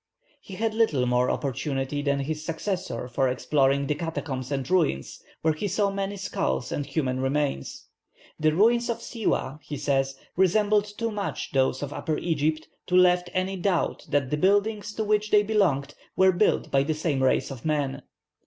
[0.41, 5.53] He had little more opportunity than his successor for exploring the catacombs and ruins, where
[5.53, 7.85] he saw many skulls and human remains.
[8.39, 13.21] "The ruins of Siwâh," he says, "resembled too much those of Upper Egypt to leave
[13.33, 17.51] any doubt that the buildings to which they belonged were built by the same race
[17.51, 18.01] of men.